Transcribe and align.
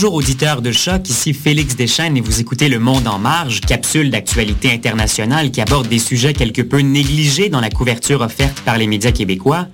Bonjour 0.00 0.14
auditeurs 0.14 0.62
de 0.62 0.70
Choc, 0.70 1.10
ici 1.10 1.34
Félix 1.34 1.74
Deschênes 1.74 2.16
et 2.16 2.20
vous 2.20 2.40
écoutez 2.40 2.68
Le 2.68 2.78
Monde 2.78 3.08
en 3.08 3.18
Marge, 3.18 3.60
capsule 3.60 4.12
d'actualité 4.12 4.70
internationale 4.70 5.50
qui 5.50 5.60
aborde 5.60 5.88
des 5.88 5.98
sujets 5.98 6.34
quelque 6.34 6.62
peu 6.62 6.78
négligés 6.78 7.48
dans 7.48 7.60
la 7.60 7.68
couverture 7.68 8.20
offerte 8.20 8.60
par 8.60 8.78
les 8.78 8.86
médias 8.86 9.10
québécois. 9.10 9.66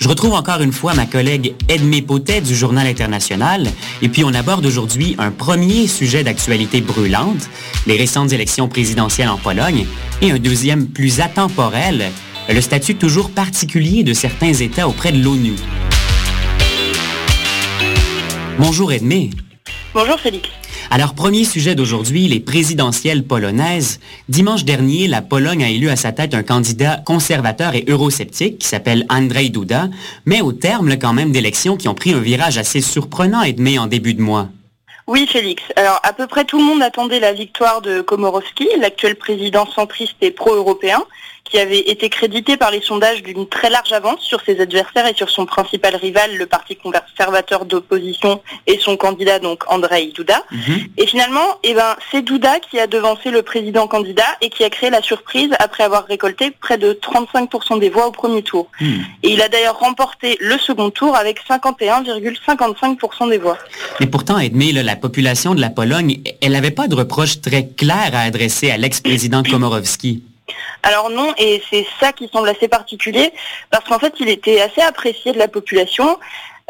Je 0.00 0.08
retrouve 0.08 0.32
encore 0.32 0.62
une 0.62 0.72
fois 0.72 0.94
ma 0.94 1.06
collègue 1.06 1.54
Edmé 1.68 2.02
Potet 2.02 2.40
du 2.40 2.56
Journal 2.56 2.88
International 2.88 3.68
et 4.02 4.08
puis 4.08 4.24
on 4.24 4.34
aborde 4.34 4.66
aujourd'hui 4.66 5.14
un 5.16 5.30
premier 5.30 5.86
sujet 5.86 6.24
d'actualité 6.24 6.80
brûlante, 6.80 7.48
les 7.86 7.96
récentes 7.96 8.32
élections 8.32 8.66
présidentielles 8.66 9.28
en 9.28 9.38
Pologne, 9.38 9.86
et 10.22 10.32
un 10.32 10.40
deuxième 10.40 10.88
plus 10.88 11.20
atemporel, 11.20 12.10
le 12.48 12.60
statut 12.60 12.96
toujours 12.96 13.30
particulier 13.30 14.02
de 14.02 14.12
certains 14.12 14.54
États 14.54 14.88
auprès 14.88 15.12
de 15.12 15.22
l'ONU. 15.22 15.54
Bonjour 18.58 18.90
Edmé. 18.90 19.30
Bonjour 20.00 20.20
Félix. 20.20 20.48
Alors, 20.92 21.12
premier 21.12 21.42
sujet 21.42 21.74
d'aujourd'hui, 21.74 22.28
les 22.28 22.38
présidentielles 22.38 23.24
polonaises. 23.24 23.98
Dimanche 24.28 24.64
dernier, 24.64 25.08
la 25.08 25.22
Pologne 25.22 25.64
a 25.64 25.70
élu 25.70 25.88
à 25.88 25.96
sa 25.96 26.12
tête 26.12 26.34
un 26.34 26.44
candidat 26.44 26.98
conservateur 27.04 27.74
et 27.74 27.84
eurosceptique 27.88 28.58
qui 28.58 28.68
s'appelle 28.68 29.06
Andrzej 29.10 29.50
Duda, 29.50 29.88
mais 30.24 30.40
au 30.40 30.52
terme 30.52 30.96
quand 30.98 31.12
même 31.12 31.32
d'élections 31.32 31.76
qui 31.76 31.88
ont 31.88 31.96
pris 31.96 32.12
un 32.12 32.20
virage 32.20 32.58
assez 32.58 32.80
surprenant, 32.80 33.42
Edmé, 33.42 33.80
en 33.80 33.88
début 33.88 34.14
de 34.14 34.22
mois. 34.22 34.46
Oui, 35.08 35.26
Félix. 35.26 35.64
Alors, 35.74 35.98
à 36.04 36.12
peu 36.12 36.28
près 36.28 36.44
tout 36.44 36.58
le 36.58 36.64
monde 36.64 36.82
attendait 36.82 37.18
la 37.18 37.32
victoire 37.32 37.80
de 37.80 38.00
Komorowski, 38.00 38.68
l'actuel 38.78 39.16
président 39.16 39.66
centriste 39.66 40.14
et 40.20 40.30
pro-européen, 40.30 41.02
qui 41.50 41.58
avait 41.58 41.78
été 41.78 42.08
crédité 42.08 42.56
par 42.56 42.70
les 42.70 42.80
sondages 42.80 43.22
d'une 43.22 43.48
très 43.48 43.70
large 43.70 43.92
avance 43.92 44.20
sur 44.20 44.40
ses 44.42 44.60
adversaires 44.60 45.06
et 45.06 45.14
sur 45.14 45.30
son 45.30 45.46
principal 45.46 45.96
rival, 45.96 46.36
le 46.36 46.46
parti 46.46 46.76
conservateur 46.76 47.64
d'opposition 47.64 48.42
et 48.66 48.78
son 48.78 48.96
candidat, 48.96 49.38
donc 49.38 49.64
Andrei 49.68 50.12
Duda. 50.14 50.42
Mhm. 50.50 50.88
Et 50.96 51.06
finalement, 51.06 51.58
eh 51.62 51.74
ben, 51.74 51.96
c'est 52.10 52.22
Duda 52.22 52.60
qui 52.60 52.78
a 52.78 52.86
devancé 52.86 53.30
le 53.30 53.42
président 53.42 53.86
candidat 53.86 54.24
et 54.40 54.50
qui 54.50 54.64
a 54.64 54.70
créé 54.70 54.90
la 54.90 55.02
surprise 55.02 55.50
après 55.58 55.84
avoir 55.84 56.06
récolté 56.06 56.50
près 56.50 56.78
de 56.78 56.92
35% 56.92 57.78
des 57.78 57.90
voix 57.90 58.06
au 58.06 58.12
premier 58.12 58.42
tour. 58.42 58.68
Hmm. 58.80 59.00
Et 59.22 59.30
il 59.30 59.42
a 59.42 59.48
d'ailleurs 59.48 59.78
remporté 59.78 60.36
le 60.40 60.58
second 60.58 60.90
tour 60.90 61.16
avec 61.16 61.40
51,55% 61.48 63.30
des 63.30 63.38
voix. 63.38 63.58
Mais 64.00 64.06
pourtant, 64.06 64.38
Edmé, 64.38 64.72
la 64.72 64.96
population 64.96 65.54
de 65.54 65.60
la 65.60 65.70
Pologne, 65.70 66.22
elle 66.40 66.52
n'avait 66.52 66.70
pas 66.70 66.88
de 66.88 66.94
reproche 66.94 67.40
très 67.40 67.66
clair 67.66 68.10
à 68.12 68.20
adresser 68.20 68.70
à 68.70 68.76
l'ex-président 68.76 69.42
Komorowski. 69.42 70.22
Alors 70.82 71.10
non, 71.10 71.34
et 71.36 71.62
c'est 71.70 71.86
ça 72.00 72.12
qui 72.12 72.28
semble 72.28 72.48
assez 72.48 72.68
particulier, 72.68 73.32
parce 73.70 73.84
qu'en 73.84 73.98
fait, 73.98 74.14
il 74.20 74.28
était 74.28 74.60
assez 74.60 74.80
apprécié 74.80 75.32
de 75.32 75.38
la 75.38 75.48
population. 75.48 76.18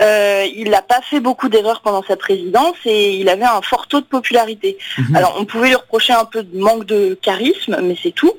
Euh, 0.01 0.47
il 0.55 0.71
n'a 0.71 0.83
pas 0.83 1.01
fait 1.03 1.19
beaucoup 1.19 1.49
d'erreurs 1.49 1.81
pendant 1.81 2.05
sa 2.07 2.17
présidence 2.17 2.77
et 2.85 3.17
il 3.17 3.29
avait 3.29 3.45
un 3.45 3.61
fort 3.63 3.89
taux 3.89 4.01
de 4.01 4.07
popularité. 4.07 4.79
Mhm. 4.97 5.17
Alors 5.17 5.37
on 5.39 5.45
pouvait 5.45 5.69
lui 5.69 5.75
reprocher 5.75 6.13
un 6.13 6.25
peu 6.25 6.45
de 6.45 6.57
manque 6.57 6.85
de 6.85 7.19
charisme, 7.21 7.79
mais 7.83 7.97
c'est 8.01 8.13
tout. 8.13 8.33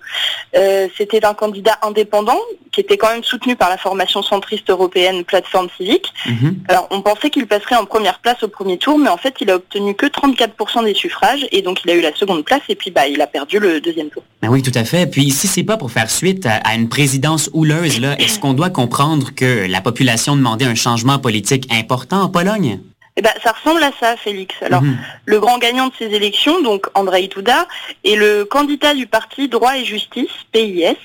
Euh, 0.55 0.87
c'était 0.97 1.25
un 1.25 1.33
candidat 1.33 1.77
indépendant 1.81 2.39
qui 2.71 2.81
était 2.81 2.97
quand 2.97 3.11
même 3.11 3.23
soutenu 3.23 3.55
par 3.55 3.69
la 3.69 3.77
formation 3.77 4.23
centriste 4.23 4.69
européenne 4.69 5.25
Plateforme 5.25 5.67
Civique. 5.75 6.13
Mhm. 6.27 6.59
Alors 6.69 6.87
on 6.91 7.01
pensait 7.01 7.29
qu'il 7.29 7.45
passerait 7.45 7.75
en 7.75 7.85
première 7.85 8.19
place 8.19 8.41
au 8.43 8.47
premier 8.47 8.77
tour, 8.77 8.97
mais 8.97 9.09
en 9.09 9.17
fait 9.17 9.35
il 9.41 9.49
a 9.49 9.55
obtenu 9.55 9.95
que 9.95 10.05
34% 10.05 10.85
des 10.85 10.93
suffrages 10.93 11.45
et 11.51 11.61
donc 11.61 11.81
il 11.83 11.91
a 11.91 11.93
eu 11.93 12.01
la 12.01 12.15
seconde 12.15 12.45
place 12.45 12.61
et 12.69 12.75
puis 12.75 12.89
bah 12.89 13.07
il 13.07 13.21
a 13.21 13.27
perdu 13.27 13.59
le 13.59 13.81
deuxième 13.81 14.09
tour. 14.09 14.23
Ben 14.41 14.47
oui, 14.49 14.61
tout 14.61 14.71
à 14.75 14.85
fait. 14.85 15.07
Puis 15.07 15.29
si 15.31 15.47
c'est 15.47 15.63
pas 15.63 15.75
pour 15.75 15.91
faire 15.91 16.09
suite 16.09 16.45
à, 16.45 16.73
une 16.75 16.87
présidence 16.87 17.49
houleuse, 17.53 17.99
est-ce 18.19 18.39
qu'on 18.39 18.53
doit 18.53 18.69
comprendre 18.69 19.31
que 19.35 19.67
la 19.69 19.81
population 19.81 20.37
demandait 20.37 20.65
un 20.65 20.75
changement 20.75 21.19
politique? 21.19 21.48
Important 21.71 22.21
en 22.21 22.29
Pologne? 22.29 22.79
Eh 23.19 23.21
ben, 23.21 23.33
ça 23.43 23.51
ressemble 23.51 23.83
à 23.83 23.91
ça, 23.99 24.15
Félix. 24.15 24.55
Alors, 24.61 24.81
mhm. 24.81 24.97
le 25.25 25.39
grand 25.41 25.57
gagnant 25.57 25.87
de 25.87 25.93
ces 25.99 26.05
élections, 26.05 26.61
donc 26.61 26.87
Andrei 26.93 27.27
Duda, 27.27 27.67
est 28.05 28.15
le 28.15 28.45
candidat 28.45 28.93
du 28.93 29.07
parti 29.07 29.49
Droit 29.49 29.75
et 29.75 29.83
Justice, 29.83 30.31
PIS. 30.53 30.95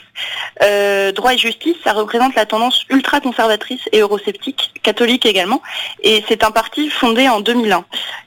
Euh, 0.63 1.11
droit 1.11 1.35
et 1.35 1.39
Justice, 1.39 1.75
ça 1.83 1.93
représente 1.93 2.37
la 2.37 2.47
tendance 2.47 2.85
ultra-conservatrice 2.89 3.81
et 3.91 3.99
eurosceptique, 3.99 4.73
catholique 4.85 5.27
également, 5.27 5.61
et 6.05 6.23
c'est 6.29 6.45
un 6.45 6.53
parti 6.53 6.89
fondé 6.89 7.29
en 7.29 7.41
2001. 7.41 7.85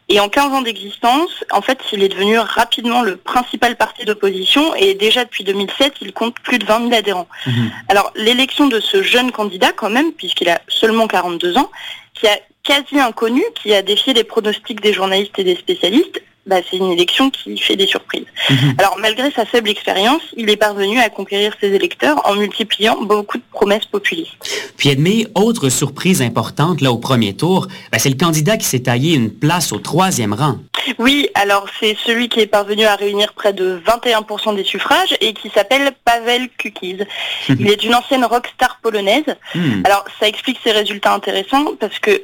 Et 0.09 0.19
en 0.19 0.27
15 0.27 0.53
ans 0.53 0.61
d'existence, 0.61 1.45
en 1.51 1.61
fait, 1.61 1.79
il 1.93 2.03
est 2.03 2.09
devenu 2.09 2.39
rapidement 2.39 3.03
le 3.03 3.15
principal 3.15 3.77
parti 3.77 4.03
d'opposition 4.03 4.75
et 4.75 4.95
déjà 4.95 5.23
depuis 5.23 5.45
2007, 5.45 5.93
il 6.01 6.11
compte 6.11 6.37
plus 6.39 6.59
de 6.59 6.65
20 6.65 6.89
000 6.89 6.93
adhérents. 6.93 7.27
Mhm. 7.45 7.71
Alors, 7.87 8.11
l'élection 8.15 8.67
de 8.67 8.81
ce 8.81 9.01
jeune 9.01 9.31
candidat, 9.31 9.71
quand 9.71 9.89
même, 9.89 10.11
puisqu'il 10.11 10.49
a 10.49 10.59
seulement 10.67 11.07
42 11.07 11.57
ans, 11.57 11.69
qui 12.19 12.27
a 12.27 12.39
quasi 12.63 12.99
inconnu 12.99 13.43
qui 13.55 13.73
a 13.73 13.81
défié 13.81 14.13
les 14.13 14.23
pronostics 14.23 14.81
des 14.81 14.93
journalistes 14.93 15.37
et 15.37 15.43
des 15.43 15.55
spécialistes, 15.55 16.21
bah, 16.47 16.57
c'est 16.69 16.77
une 16.77 16.91
élection 16.91 17.29
qui 17.29 17.57
fait 17.57 17.75
des 17.75 17.87
surprises. 17.87 18.25
Mhm. 18.49 18.75
Alors 18.77 18.97
malgré 18.99 19.31
sa 19.31 19.45
faible 19.45 19.69
expérience, 19.69 20.21
il 20.35 20.49
est 20.49 20.57
parvenu 20.57 20.99
à 20.99 21.09
conquérir 21.09 21.53
ses 21.59 21.67
électeurs 21.67 22.19
en 22.25 22.35
multipliant 22.35 23.01
beaucoup 23.01 23.37
de 23.37 23.43
promesses 23.51 23.85
populistes. 23.85 24.33
Puis 24.77 24.89
Edmé, 24.89 25.27
autre 25.35 25.69
surprise 25.69 26.21
importante 26.21 26.81
là 26.81 26.91
au 26.91 26.97
premier 26.97 27.35
tour, 27.35 27.67
bah, 27.91 27.99
c'est 27.99 28.09
le 28.09 28.15
candidat 28.15 28.57
qui 28.57 28.65
s'est 28.65 28.83
taillé 28.83 29.15
une 29.15 29.31
place 29.31 29.71
au 29.71 29.79
troisième 29.79 30.33
rang. 30.33 30.57
Oui, 30.99 31.27
alors 31.33 31.67
c'est 31.79 31.97
celui 32.05 32.29
qui 32.29 32.39
est 32.39 32.47
parvenu 32.47 32.85
à 32.85 32.95
réunir 32.95 33.33
près 33.33 33.51
de 33.53 33.81
21% 33.85 34.55
des 34.55 34.63
suffrages 34.63 35.15
et 35.19 35.33
qui 35.33 35.49
s'appelle 35.49 35.91
Pavel 36.05 36.49
Kukiz. 36.57 37.05
Mhm. 37.49 37.57
Il 37.59 37.69
est 37.69 37.83
une 37.83 37.93
ancienne 37.93 38.25
rockstar 38.25 38.79
polonaise. 38.81 39.25
Hmm. 39.53 39.81
Alors 39.83 40.05
ça 40.19 40.27
explique 40.27 40.59
ses 40.63 40.71
résultats 40.71 41.13
intéressants 41.13 41.75
parce 41.79 41.99
que 41.99 42.21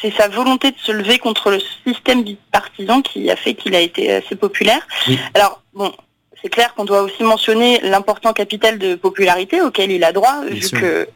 c'est 0.00 0.12
sa 0.12 0.28
volonté 0.28 0.70
de 0.70 0.78
se 0.78 0.92
lever 0.92 1.18
contre 1.18 1.50
le 1.50 1.58
système 1.86 2.22
bipartisan 2.22 3.02
qui 3.02 3.30
a 3.30 3.36
fait 3.36 3.54
qu'il 3.54 3.74
a 3.74 3.80
été 3.80 4.12
assez 4.12 4.34
populaire. 4.34 4.86
Alors, 5.34 5.62
bon, 5.74 5.92
c'est 6.42 6.48
clair 6.48 6.74
qu'on 6.74 6.84
doit 6.84 7.02
aussi 7.02 7.22
mentionner 7.22 7.80
l'important 7.82 8.32
capital 8.32 8.78
de 8.78 8.94
popularité 8.94 9.60
auquel 9.60 9.90
il 9.90 10.04
a 10.04 10.12
droit, 10.12 10.42
vu 10.46 10.68
que 10.70 11.08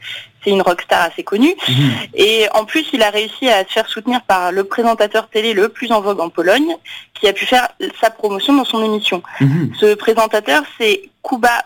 c'est 0.43 0.51
une 0.51 0.63
rockstar 0.63 1.03
assez 1.03 1.23
connue. 1.23 1.55
Mhm. 1.69 1.91
Et 2.15 2.47
en 2.53 2.65
plus, 2.65 2.85
il 2.93 3.03
a 3.03 3.11
réussi 3.11 3.49
à 3.49 3.65
se 3.65 3.73
faire 3.73 3.89
soutenir 3.89 4.21
par 4.23 4.53
le 4.53 4.65
présentateur 4.65 5.29
télé 5.29 5.55
le 5.55 5.71
plus 5.71 5.91
en 5.91 6.01
vogue 6.01 6.21
en 6.21 6.29
Pologne, 6.29 6.77
qui 7.15 7.27
a 7.27 7.33
pu 7.33 7.47
faire 7.47 7.69
sa 8.01 8.11
promotion 8.11 8.53
dans 8.53 8.65
son 8.65 8.85
émission. 8.85 9.23
Mhm. 9.41 9.73
Ce 9.81 9.95
présentateur, 9.95 10.63
c'est 10.79 11.09
Kuba 11.23 11.65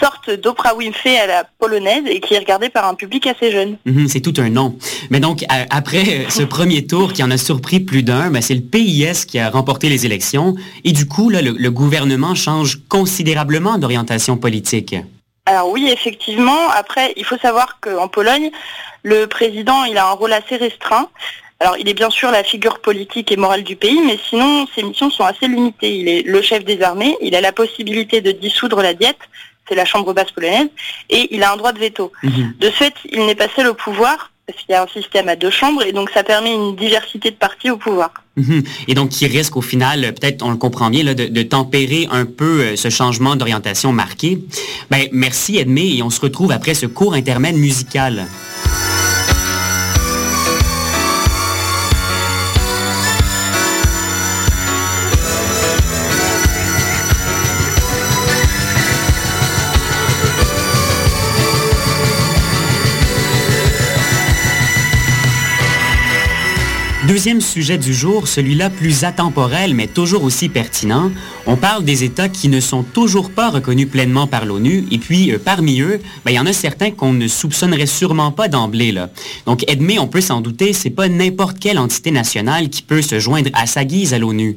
Sorte 0.00 0.30
d'Oprah 0.30 0.74
Winfrey 0.74 1.18
à 1.18 1.26
la 1.26 1.44
polonaise 1.58 2.04
et 2.06 2.20
qui 2.20 2.34
est 2.34 2.38
regardé 2.38 2.68
par 2.68 2.86
un 2.86 2.94
public 2.94 3.26
assez 3.26 3.50
jeune. 3.50 3.76
Mhm, 3.84 4.08
c'est 4.08 4.20
tout 4.20 4.34
un 4.38 4.50
nom. 4.50 4.76
Mais 5.10 5.20
donc, 5.20 5.44
après 5.70 6.04
euh, 6.08 6.28
ce 6.28 6.42
premier 6.42 6.86
tour 6.86 7.12
qui 7.12 7.22
en 7.22 7.30
a 7.30 7.36
surpris 7.36 7.80
plus 7.80 8.02
d'un, 8.02 8.30
ben, 8.30 8.42
c'est 8.42 8.54
le 8.54 8.60
PIS 8.60 9.26
qui 9.26 9.38
a 9.38 9.50
remporté 9.50 9.88
les 9.88 10.06
élections 10.06 10.54
et 10.84 10.92
du 10.92 11.06
coup, 11.06 11.30
là, 11.30 11.42
le 11.42 11.70
gouvernement 11.70 12.34
change 12.34 12.80
considérablement 12.88 13.78
d'orientation 13.78 14.36
politique. 14.36 14.94
Alors 15.46 15.70
oui, 15.70 15.88
effectivement. 15.90 16.68
Après, 16.70 17.12
il 17.16 17.24
faut 17.24 17.38
savoir 17.38 17.78
qu'en 17.80 18.08
Pologne, 18.08 18.50
le 19.02 19.26
président, 19.26 19.84
il 19.84 19.98
a 19.98 20.08
un 20.08 20.12
rôle 20.12 20.32
assez 20.32 20.56
restreint. 20.56 21.08
Alors, 21.58 21.76
il 21.78 21.88
est 21.88 21.94
bien 21.94 22.10
sûr 22.10 22.30
la 22.30 22.42
figure 22.42 22.80
politique 22.80 23.30
et 23.30 23.36
morale 23.36 23.62
du 23.62 23.76
pays, 23.76 24.00
mais 24.04 24.18
sinon, 24.28 24.66
ses 24.74 24.82
missions 24.82 25.10
sont 25.10 25.24
assez 25.24 25.46
limitées. 25.46 25.96
Il 25.96 26.08
est 26.08 26.22
le 26.22 26.42
chef 26.42 26.64
des 26.64 26.82
armées, 26.82 27.16
il 27.20 27.34
a 27.36 27.40
la 27.40 27.52
possibilité 27.52 28.20
de 28.20 28.32
dissoudre 28.32 28.82
la 28.82 28.94
diète, 28.94 29.18
c'est 29.72 29.76
la 29.76 29.86
chambre 29.86 30.12
basse 30.12 30.30
polonaise, 30.30 30.68
et 31.08 31.34
il 31.34 31.42
a 31.42 31.52
un 31.52 31.56
droit 31.56 31.72
de 31.72 31.78
veto. 31.78 32.12
Mhm. 32.22 32.54
De 32.60 32.68
fait, 32.68 32.92
il 33.10 33.24
n'est 33.24 33.34
pas 33.34 33.48
seul 33.56 33.68
au 33.68 33.74
pouvoir, 33.74 34.30
parce 34.46 34.58
qu'il 34.58 34.72
y 34.72 34.74
a 34.74 34.82
un 34.82 34.86
système 34.88 35.28
à 35.30 35.36
deux 35.36 35.50
chambres, 35.50 35.82
et 35.82 35.92
donc 35.92 36.10
ça 36.10 36.22
permet 36.22 36.52
une 36.52 36.76
diversité 36.76 37.30
de 37.30 37.36
partis 37.36 37.70
au 37.70 37.78
pouvoir. 37.78 38.10
Mhm. 38.36 38.62
Et 38.88 38.94
donc 38.94 39.08
qui 39.08 39.26
risque 39.26 39.56
au 39.56 39.62
final, 39.62 40.12
peut-être 40.12 40.42
on 40.42 40.50
le 40.50 40.56
comprend 40.58 40.90
bien, 40.90 41.14
de, 41.14 41.42
tempérer 41.42 42.06
un 42.10 42.26
peu 42.26 42.60
euh, 42.60 42.76
ce 42.76 42.90
changement 42.90 43.34
d'orientation 43.34 43.92
marqué. 43.92 44.38
Ben, 44.90 45.08
merci 45.12 45.56
Edmé, 45.56 45.96
et 45.96 46.02
on 46.02 46.10
se 46.10 46.20
retrouve 46.20 46.52
après 46.52 46.74
ce 46.74 46.86
court 46.86 47.14
intermède 47.14 47.56
musical. 47.56 48.26
Deuxième 67.12 67.42
sujet 67.42 67.76
du 67.76 67.92
jour, 67.92 68.26
celui-là 68.26 68.70
plus 68.70 69.04
atemporel 69.04 69.74
mais 69.74 69.86
toujours 69.86 70.24
aussi 70.24 70.48
pertinent. 70.48 71.10
On 71.46 71.56
parle 71.56 71.84
des 71.84 72.04
États 72.04 72.30
qui 72.30 72.48
ne 72.48 72.58
sont 72.58 72.84
toujours 72.84 73.30
pas 73.30 73.50
reconnus 73.50 73.90
pleinement 73.90 74.26
par 74.26 74.46
l'ONU 74.46 74.86
et 74.90 74.96
puis 74.96 75.30
euh, 75.30 75.38
parmi 75.38 75.82
eux, 75.82 76.00
ben, 76.24 76.30
il 76.30 76.36
y 76.36 76.40
en 76.40 76.46
a 76.46 76.54
certains 76.54 76.90
qu'on 76.90 77.12
ne 77.12 77.28
soupçonnerait 77.28 77.84
sûrement 77.84 78.30
pas 78.32 78.48
d'emblée. 78.48 78.94
Donc 79.44 79.62
Edmé, 79.70 79.98
on 79.98 80.06
peut 80.06 80.22
s'en 80.22 80.40
douter, 80.40 80.72
c'est 80.72 80.88
pas 80.88 81.10
n'importe 81.10 81.58
quelle 81.58 81.78
entité 81.78 82.10
nationale 82.12 82.70
qui 82.70 82.80
peut 82.80 83.02
se 83.02 83.18
joindre 83.18 83.50
à 83.52 83.66
sa 83.66 83.84
guise 83.84 84.14
à 84.14 84.18
l'ONU. 84.18 84.56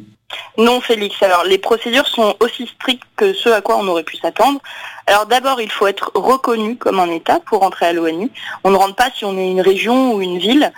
Non, 0.57 0.79
Félix. 0.79 1.21
Alors, 1.21 1.43
les 1.43 1.57
procédures 1.57 2.07
sont 2.07 2.37
aussi 2.39 2.67
strictes 2.67 3.03
que 3.17 3.33
ce 3.33 3.49
à 3.49 3.59
quoi 3.59 3.75
on 3.77 3.87
aurait 3.87 4.03
pu 4.03 4.15
s'attendre. 4.15 4.61
Alors, 5.07 5.25
d'abord, 5.25 5.59
il 5.59 5.71
faut 5.71 5.87
être 5.87 6.09
reconnu 6.15 6.77
comme 6.77 7.01
un 7.01 7.11
État 7.11 7.41
pour 7.45 7.63
entrer 7.63 7.87
à 7.87 7.93
l'ONU. 7.93 8.31
On 8.63 8.71
ne 8.71 8.77
rentre 8.77 8.95
pas 8.95 9.09
si 9.13 9.25
on 9.25 9.37
est 9.37 9.51
une 9.51 9.61
région 9.61 10.13
ou 10.13 10.21
une 10.21 10.39
ville. 10.39 10.71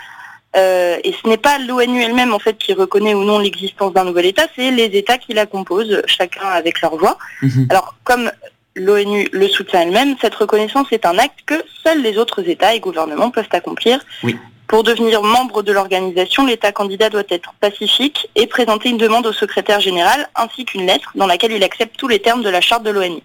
Euh, 0.55 0.97
et 1.03 1.11
ce 1.11 1.27
n'est 1.27 1.38
pas 1.38 1.59
l'ONU 1.59 2.01
elle-même 2.01 2.33
en 2.33 2.39
fait 2.39 2.57
qui 2.57 2.73
reconnaît 2.73 3.13
ou 3.13 3.23
non 3.23 3.39
l'existence 3.39 3.94
d'un 3.94 4.05
nouvel 4.05 4.25
État, 4.25 4.47
c'est 4.55 4.71
les 4.71 4.85
États 4.85 5.17
qui 5.17 5.33
la 5.33 5.45
composent, 5.45 6.01
chacun 6.05 6.47
avec 6.47 6.81
leur 6.81 6.95
voix. 6.95 7.17
Mhm. 7.41 7.67
Alors 7.69 7.95
comme 8.03 8.31
l'ONU 8.75 9.27
le 9.33 9.47
soutient 9.47 9.81
elle-même, 9.81 10.15
cette 10.21 10.35
reconnaissance 10.35 10.88
est 10.91 11.05
un 11.05 11.17
acte 11.17 11.39
que 11.45 11.61
seuls 11.83 12.01
les 12.01 12.17
autres 12.17 12.47
États 12.47 12.73
et 12.73 12.79
gouvernements 12.79 13.31
peuvent 13.31 13.49
accomplir. 13.51 13.99
Oui. 14.23 14.38
Pour 14.68 14.84
devenir 14.84 15.24
membre 15.24 15.64
de 15.64 15.72
l'organisation, 15.72 16.46
l'État 16.46 16.74
candidat 16.74 17.10
doit 17.10 17.24
être 17.30 17.54
pacifique 17.62 18.30
et 18.36 18.48
présenter 18.48 18.90
une 18.90 18.98
demande 18.98 19.25
au 19.25 19.31
secrétaire 19.31 19.80
général 19.80 20.28
ainsi 20.36 20.66
qu'une 20.66 20.86
lettre 20.86 21.14
dans 21.16 21.25
laquelle 21.25 21.54
il 21.54 21.64
accepte 21.64 21.96
tous 21.98 22.10
les 22.10 22.19
termes 22.19 22.44
de 22.44 22.50
la 22.50 22.60
charte 22.60 22.84
de 22.84 22.90
l'ONU. 22.90 23.22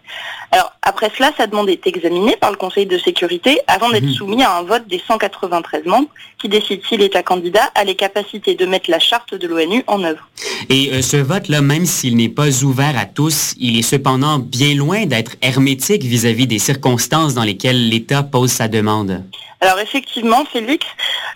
Alors 0.52 0.72
après 0.82 1.10
cela, 1.16 1.32
sa 1.36 1.48
demande 1.48 1.68
est 1.68 1.84
examinée 1.86 2.36
par 2.36 2.52
le 2.52 2.56
Conseil 2.56 2.86
de 2.86 2.96
sécurité 2.96 3.58
avant 3.66 3.90
d'être 3.90 4.04
mhm. 4.04 4.12
soumis 4.12 4.42
à 4.44 4.56
un 4.56 4.62
vote 4.62 4.86
des 4.86 5.02
193 5.04 5.84
membres 5.84 6.08
qui 6.40 6.48
décide 6.48 6.82
si 6.88 6.96
l'État 6.96 7.24
candidat 7.24 7.72
a 7.74 7.82
les 7.82 7.96
capacités 7.96 8.54
de 8.54 8.64
mettre 8.64 8.88
la 8.88 9.00
charte 9.00 9.34
de 9.34 9.46
l'ONU 9.48 9.82
en 9.88 10.04
œuvre. 10.04 10.28
Et 10.68 10.90
euh, 10.92 11.02
ce 11.02 11.16
vote-là, 11.16 11.60
même 11.60 11.86
s'il 11.86 12.16
n'est 12.16 12.28
pas 12.28 12.62
ouvert 12.62 12.96
à 12.96 13.06
tous, 13.06 13.54
il 13.58 13.76
est 13.76 13.82
cependant 13.82 14.38
bien 14.38 14.74
loin 14.76 15.06
d'être 15.06 15.32
hermétique 15.42 16.04
vis-à-vis 16.04 16.46
des 16.46 16.60
circonstances 16.60 17.34
dans 17.34 17.44
lesquelles 17.44 17.88
l'État 17.88 18.22
pose 18.22 18.52
sa 18.52 18.68
demande. 18.68 19.24
Alors 19.62 19.78
effectivement, 19.78 20.44
Félix, 20.44 20.84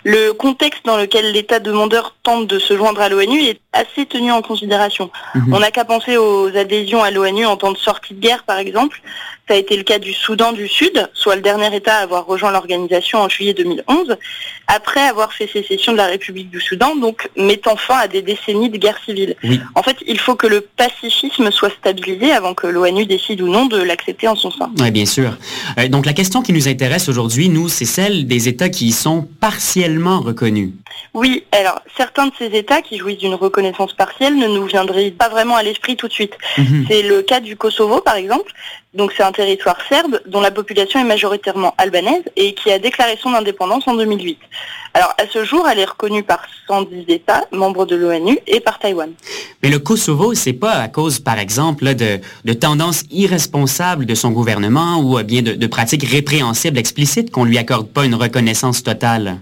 le 0.03 0.33
contexte 0.33 0.85
dans 0.85 0.97
lequel 0.97 1.31
l'État 1.31 1.59
demandeur 1.59 2.13
tente 2.23 2.45
de 2.45 2.59
se 2.59 2.75
joindre 2.75 2.99
à 2.99 3.07
l'ONU 3.07 3.39
est 3.41 3.61
assez 3.71 4.05
tenu 4.05 4.33
en 4.33 4.41
considération. 4.41 5.09
Mhm. 5.33 5.53
On 5.53 5.59
n'a 5.59 5.71
qu'à 5.71 5.85
penser 5.85 6.17
aux 6.17 6.47
adhésions 6.55 7.01
à 7.01 7.09
l'ONU 7.09 7.45
en 7.45 7.55
temps 7.55 7.71
de 7.71 7.77
sortie 7.77 8.15
de 8.15 8.19
guerre, 8.19 8.43
par 8.43 8.57
exemple. 8.57 9.01
Ça 9.47 9.53
a 9.53 9.57
été 9.57 9.77
le 9.77 9.83
cas 9.83 9.97
du 9.97 10.13
Soudan 10.13 10.51
du 10.51 10.67
Sud, 10.67 11.09
soit 11.13 11.37
le 11.37 11.41
dernier 11.41 11.73
État 11.73 11.95
à 11.95 11.99
avoir 11.99 12.25
rejoint 12.25 12.51
l'organisation 12.51 13.19
en 13.19 13.29
juillet 13.29 13.53
2011, 13.53 14.17
après 14.67 15.01
avoir 15.01 15.31
fait 15.31 15.47
sécession 15.47 15.93
de 15.93 15.97
la 15.97 16.07
République 16.07 16.49
du 16.49 16.59
Soudan, 16.59 16.97
donc 16.97 17.29
mettant 17.37 17.77
fin 17.77 17.95
à 17.95 18.07
des 18.09 18.21
décennies 18.21 18.69
de 18.69 18.77
guerre 18.77 18.99
civile. 19.05 19.35
En 19.75 19.83
fait, 19.83 19.95
il 20.05 20.19
faut 20.19 20.35
que 20.35 20.47
le 20.47 20.59
pacifisme 20.59 21.49
soit 21.51 21.69
stabilisé 21.69 22.31
avant 22.31 22.53
que 22.53 22.67
l'ONU 22.67 23.05
décide 23.05 23.41
ou 23.41 23.47
non 23.47 23.67
de 23.67 23.77
l'accepter 23.77 24.27
en 24.27 24.35
son 24.35 24.51
sein. 24.51 24.69
Oui, 24.79 24.91
bien 24.91 25.05
sûr. 25.05 25.37
Euh, 25.79 25.87
donc 25.87 26.05
la 26.05 26.13
question 26.13 26.41
qui 26.41 26.51
nous 26.51 26.67
intéresse 26.67 27.07
aujourd'hui, 27.07 27.47
nous, 27.47 27.69
c'est 27.69 27.85
celle 27.85 28.27
des 28.27 28.49
États 28.49 28.69
qui 28.69 28.87
y 28.87 28.91
sont 28.91 29.27
partiellement 29.39 30.19
reconnus. 30.19 30.71
Oui, 31.13 31.45
alors 31.51 31.81
certains 31.95 32.27
de 32.27 32.33
ces 32.37 32.47
États 32.47 32.81
qui 32.81 32.97
jouissent 32.97 33.17
d'une 33.19 33.33
reconnaissance 33.33 33.93
partielle 33.93 34.35
ne 34.35 34.47
nous 34.47 34.65
viendraient 34.65 35.11
pas 35.11 35.29
vraiment 35.29 35.55
à 35.55 35.63
l'esprit 35.63 35.95
tout 35.95 36.07
de 36.07 36.13
suite. 36.13 36.33
Mhm. 36.57 36.85
C'est 36.89 37.01
le 37.03 37.21
cas 37.21 37.39
du 37.39 37.55
Kosovo, 37.55 38.01
par 38.01 38.15
exemple, 38.15 38.51
donc 38.93 39.13
c'est 39.15 39.23
un 39.23 39.31
territoire 39.31 39.77
serbe 39.87 40.19
dont 40.25 40.41
la 40.41 40.51
population 40.51 40.99
est 40.99 41.03
majoritairement 41.03 41.73
albanaise 41.77 42.23
et 42.35 42.53
qui 42.53 42.71
a 42.71 42.79
déclaré 42.79 43.17
son 43.21 43.33
indépendance 43.33 43.87
en 43.87 43.95
2008. 43.95 44.39
Alors 44.93 45.13
à 45.19 45.27
ce 45.31 45.43
jour, 45.43 45.67
elle 45.69 45.79
est 45.79 45.85
reconnue 45.85 46.23
par 46.23 46.39
110 46.67 47.05
États 47.09 47.45
membres 47.51 47.85
de 47.85 47.95
l'ONU 47.95 48.39
et 48.47 48.59
par 48.59 48.79
Taïwan. 48.79 49.11
Mais 49.61 49.69
le 49.69 49.79
Kosovo, 49.79 50.33
c'est 50.33 50.53
pas 50.53 50.73
à 50.73 50.87
cause, 50.87 51.19
par 51.19 51.37
exemple, 51.37 51.93
de, 51.93 52.53
tendances 52.53 53.03
irresponsables 53.11 54.05
de 54.05 54.15
son 54.15 54.31
gouvernement 54.31 54.99
ou 54.99 55.21
bien 55.23 55.41
de, 55.41 55.53
de 55.53 55.67
pratiques 55.67 56.07
répréhensibles 56.09 56.77
explicites 56.77 57.29
qu'on 57.29 57.43
lui 57.43 57.57
accorde 57.57 57.89
pas 57.89 58.05
une 58.05 58.15
reconnaissance 58.15 58.81
totale? 58.81 59.37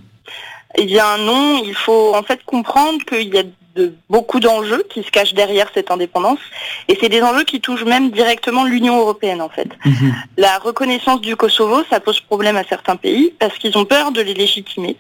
Eh 0.78 0.86
bien 0.86 1.18
non, 1.20 1.62
il 1.64 1.74
faut 1.74 2.14
en 2.14 2.24
fait 2.24 2.44
comprendre 2.46 3.00
qu'il 3.06 3.34
y 3.34 3.38
a 3.38 3.44
de 3.76 3.94
beaucoup 4.10 4.40
d'enjeux 4.40 4.84
qui 4.90 5.04
se 5.04 5.12
cachent 5.12 5.34
derrière 5.34 5.70
cette 5.74 5.92
indépendance. 5.92 6.40
Et 6.88 6.98
c'est 7.00 7.10
des 7.10 7.22
enjeux 7.22 7.44
qui 7.44 7.60
touchent 7.60 7.84
même 7.84 8.10
directement 8.10 8.64
l'Union 8.64 9.00
européenne, 9.00 9.42
en 9.42 9.50
fait. 9.50 9.68
Mhm. 9.84 10.16
La 10.38 10.58
reconnaissance 10.60 11.22
du 11.22 11.36
Kosovo, 11.36 11.84
ça 11.90 12.00
pose 12.00 12.22
problème 12.22 12.56
à 12.56 12.64
certains 12.64 12.96
pays 12.96 13.34
parce 13.38 13.58
qu'ils 13.58 13.78
ont 13.78 13.86
peur 13.86 14.12
de 14.12 14.22
les 14.22 14.34
légitimer, 14.34 14.96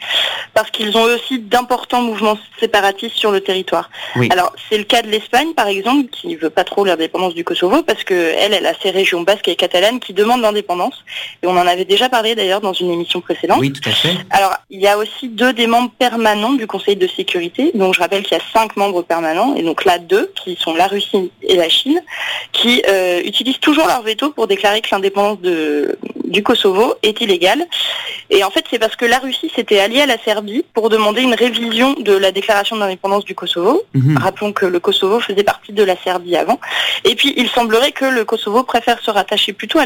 parce 0.53 0.71
qu'ils 0.71 0.97
ont 0.97 1.03
aussi 1.03 1.39
d'importants 1.39 2.01
mouvements 2.01 2.37
séparatistes 2.59 3.15
sur 3.15 3.31
le 3.31 3.41
territoire. 3.41 3.89
Alors, 4.29 4.53
c'est 4.69 4.77
le 4.77 4.83
cas 4.83 5.01
de 5.01 5.07
l'Espagne, 5.07 5.53
par 5.53 5.67
exemple, 5.67 6.09
qui 6.09 6.35
veut 6.35 6.49
pas 6.49 6.63
trop 6.63 6.83
l'indépendance 6.85 7.33
du 7.33 7.43
Kosovo 7.43 7.83
parce 7.83 8.03
que 8.03 8.13
elle, 8.13 8.53
elle 8.53 8.65
a 8.65 8.73
ses 8.81 8.91
régions 8.91 9.21
basques 9.21 9.47
et 9.47 9.55
catalanes 9.55 9.99
qui 9.99 10.13
demandent 10.13 10.41
l'indépendance. 10.41 11.03
Et 11.43 11.47
on 11.47 11.57
en 11.57 11.67
avait 11.67 11.85
déjà 11.85 12.09
parlé 12.09 12.35
d'ailleurs 12.35 12.61
dans 12.61 12.73
une 12.73 12.91
émission 12.91 13.21
précédente. 13.21 13.59
Oui, 13.59 13.71
tout 13.71 13.87
à 13.87 13.91
fait. 13.91 14.15
Alors, 14.31 14.55
il 14.69 14.81
y 14.81 14.87
a 14.87 14.97
aussi 14.97 15.29
deux 15.29 15.53
des 15.53 15.67
membres 15.67 15.91
permanents 15.97 16.53
du 16.53 16.67
Conseil 16.67 16.95
de 16.95 17.07
sécurité. 17.07 17.71
Donc, 17.73 17.93
je 17.93 17.99
rappelle 17.99 18.23
qu'il 18.23 18.37
y 18.37 18.41
a 18.41 18.43
cinq 18.53 18.64
membres 18.75 19.01
permanents, 19.01 19.55
et 19.55 19.63
donc 19.63 19.85
là 19.85 19.99
deux, 19.99 20.31
qui 20.35 20.55
sont 20.59 20.73
la 20.73 20.87
Russie 20.87 21.31
et 21.41 21.55
la 21.55 21.69
Chine, 21.69 22.01
qui 22.51 22.81
euh, 22.87 23.21
utilisent 23.23 23.59
toujours 23.59 23.87
leur 23.87 24.01
veto 24.01 24.31
pour 24.31 24.47
déclarer 24.47 24.81
que 24.81 24.89
l'indépendance 24.91 25.39
du 25.41 26.43
Kosovo 26.43 26.95
est 27.03 27.21
illégale. 27.21 27.65
Et 28.29 28.43
en 28.43 28.49
fait, 28.49 28.65
c'est 28.69 28.79
parce 28.79 28.95
que 28.95 29.05
la 29.05 29.19
Russie 29.19 29.51
s'était 29.55 29.79
alliée 29.79 30.01
à 30.01 30.05
la 30.05 30.17
Serbie 30.17 30.65
pour 30.73 30.89
demander 30.89 31.21
une 31.21 31.35
révision 31.35 31.93
de 31.93 32.13
la 32.13 32.31
déclaration 32.31 32.75
d'indépendance 32.77 33.25
du 33.25 33.35
Kosovo. 33.35 33.83
Mhm. 33.93 34.17
Rappelons 34.17 34.53
que 34.53 34.65
le 34.65 34.79
Kosovo 34.79 35.19
faisait 35.19 35.43
partie 35.43 35.73
de 35.73 35.83
la 35.83 35.95
Serbie 36.03 36.35
avant. 36.35 36.59
Et 37.03 37.15
puis, 37.15 37.33
il 37.37 37.49
semblerait 37.49 37.91
que 37.91 38.05
le 38.05 38.25
Kosovo 38.25 38.63
préfère 38.63 38.99
se 39.01 39.11
rattacher 39.11 39.53
plutôt 39.53 39.79
à 39.79 39.83